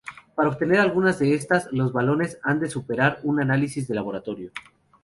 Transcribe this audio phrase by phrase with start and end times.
[0.33, 4.49] Para obtener alguna de estas, los balones han de superar un análisis de laboratorio.